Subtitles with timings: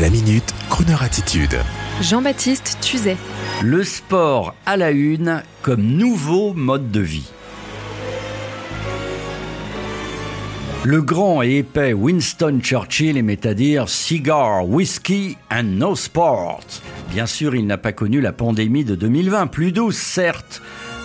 [0.00, 1.56] La minute, Kroneur attitude.
[2.00, 3.16] Jean-Baptiste Tuzet.
[3.62, 7.30] Le sport à la une comme nouveau mode de vie.
[10.82, 16.60] Le grand et épais Winston Churchill aimait à dire cigar, whisky and no sport.
[17.12, 20.60] Bien sûr, il n'a pas connu la pandémie de 2020, plus douce certes,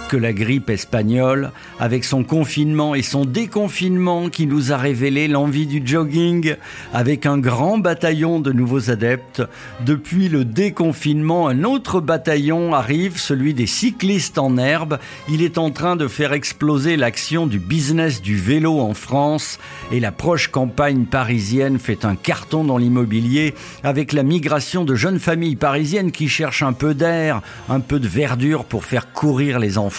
[0.10, 5.68] que la grippe espagnole, avec son confinement et son déconfinement qui nous a révélé l'envie
[5.68, 6.55] du jogging,
[6.96, 9.43] avec un grand bataillon de nouveaux adeptes.
[9.86, 14.98] Depuis le déconfinement, un autre bataillon arrive, celui des cyclistes en herbe.
[15.29, 19.60] Il est en train de faire exploser l'action du business du vélo en France
[19.92, 23.54] et la proche campagne parisienne fait un carton dans l'immobilier
[23.84, 28.07] avec la migration de jeunes familles parisiennes qui cherchent un peu d'air, un peu de
[28.07, 29.99] verdure pour faire courir les enfants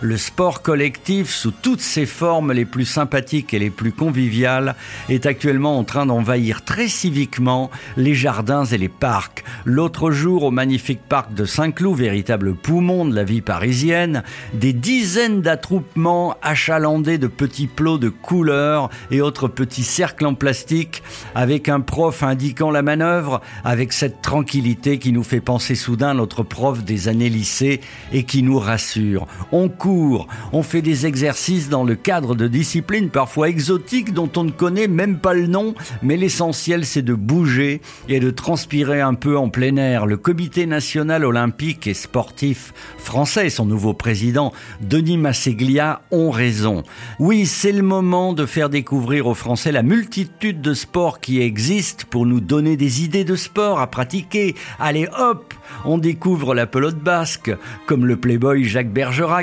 [0.00, 4.76] le sport collectif, sous toutes ses formes les plus sympathiques et les plus conviviales,
[5.08, 9.44] est actuellement en train d'envahir très civiquement les jardins et les parcs.
[9.64, 14.22] L'autre jour, au magnifique parc de Saint-Cloud, véritable poumon de la vie parisienne,
[14.54, 21.02] des dizaines d'attroupements achalandés de petits plots de couleurs et autres petits cercles en plastique,
[21.34, 26.42] avec un prof indiquant la manœuvre, avec cette tranquillité qui nous fait penser soudain notre
[26.42, 27.80] prof des années lycée
[28.12, 33.10] et qui nous rassure on court, on fait des exercices dans le cadre de disciplines
[33.10, 37.80] parfois exotiques dont on ne connaît même pas le nom, mais l'essentiel c'est de bouger
[38.08, 40.06] et de transpirer un peu en plein air.
[40.06, 46.82] Le comité national olympique et sportif français, son nouveau président, Denis Masseglia, ont raison.
[47.18, 52.04] Oui, c'est le moment de faire découvrir aux Français la multitude de sports qui existent
[52.10, 54.54] pour nous donner des idées de sport à pratiquer.
[54.78, 57.50] Allez hop, on découvre la pelote basque,
[57.86, 58.92] comme le playboy Jacques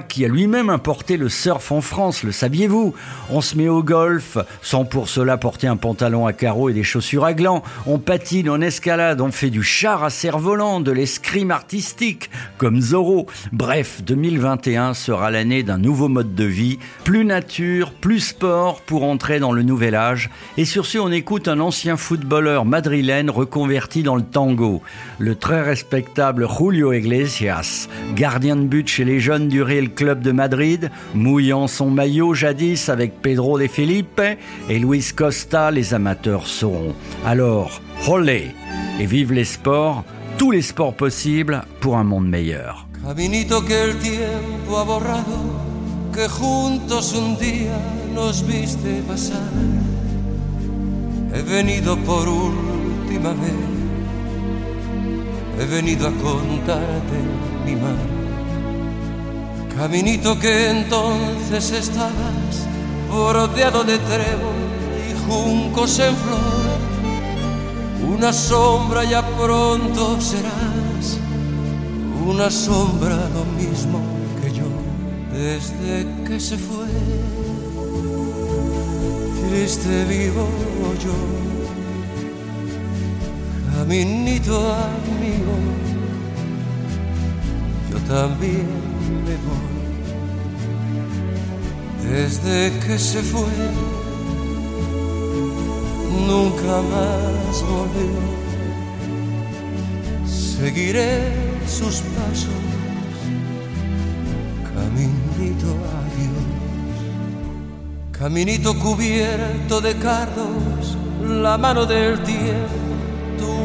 [0.10, 2.94] Qui a lui-même importé le surf en France, le saviez-vous?
[3.30, 6.84] On se met au golf, sans pour cela porter un pantalon à carreaux et des
[6.84, 7.64] chaussures à glands.
[7.86, 13.28] On patine en escalade, on fait du char à cerf-volant, de l'escrime artistique, comme Zorro.
[13.54, 19.40] Bref, 2021 sera l'année d'un nouveau mode de vie, plus nature, plus sport pour entrer
[19.40, 20.30] dans le nouvel âge.
[20.58, 24.82] Et sur ce, on écoute un ancien footballeur madrilène reconverti dans le tango,
[25.20, 30.32] le très respectable Julio Iglesias, gardien de but chez les jeunes du Real Club de
[30.32, 34.22] Madrid, mouillant son maillot jadis avec Pedro de Felipe
[34.68, 36.96] et Luis Costa, les amateurs sauront.
[37.24, 38.48] Alors, holé
[39.00, 40.04] et vive les sports,
[40.40, 42.88] tous les sports possibles pour un monde meilleur.
[43.06, 45.38] Caminito que el tiempo ha borrado,
[46.14, 47.78] que juntos un día
[48.16, 49.52] nos viste pasar.
[51.32, 53.80] He venido por última vez
[55.60, 57.59] he venido a contarte.
[59.80, 62.68] Caminito que entonces estabas
[63.10, 64.60] rodeado de trébol
[65.10, 66.80] y juncos en flor.
[68.14, 71.18] Una sombra ya pronto serás,
[72.28, 74.02] una sombra lo mismo
[74.42, 74.68] que yo,
[75.32, 76.88] desde que se fue.
[79.50, 80.46] Triste vivo
[81.02, 81.14] yo
[83.78, 85.56] caminito amigo,
[87.90, 89.80] yo también me voy.
[92.10, 93.54] Desde que se fue,
[96.28, 98.40] nunca más volvió.
[100.26, 101.32] Seguiré
[101.68, 102.62] sus pasos,
[104.74, 105.68] caminito
[106.00, 106.48] adiós.
[108.12, 112.80] Caminito cubierto de cardos, la mano del tiempo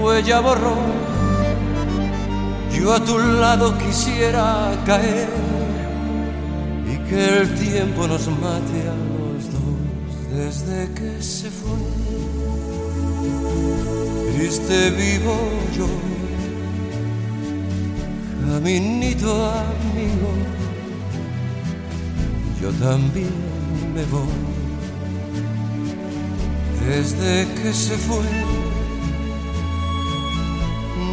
[0.05, 1.14] huella borró.
[2.79, 5.29] Yo a tu lado quisiera caer
[6.93, 9.75] y que el tiempo nos mate a los dos
[10.31, 11.79] desde que se fue.
[14.37, 15.35] Triste vivo
[15.77, 15.87] yo,
[18.47, 20.31] caminito amigo,
[22.61, 23.33] yo también
[23.95, 24.55] me voy.
[26.87, 28.27] Desde que se fue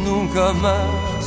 [0.04, 1.21] nunca más